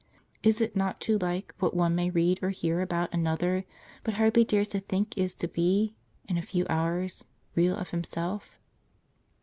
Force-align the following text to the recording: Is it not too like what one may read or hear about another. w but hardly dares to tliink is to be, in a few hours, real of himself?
Is 0.41 0.61
it 0.61 0.75
not 0.75 0.99
too 0.99 1.19
like 1.19 1.53
what 1.59 1.75
one 1.75 1.93
may 1.93 2.09
read 2.09 2.39
or 2.41 2.49
hear 2.49 2.81
about 2.81 3.13
another. 3.13 3.57
w 3.57 3.65
but 4.03 4.15
hardly 4.15 4.43
dares 4.43 4.69
to 4.69 4.81
tliink 4.81 5.15
is 5.15 5.35
to 5.35 5.47
be, 5.47 5.93
in 6.27 6.39
a 6.39 6.41
few 6.41 6.65
hours, 6.67 7.25
real 7.53 7.75
of 7.75 7.91
himself? 7.91 8.57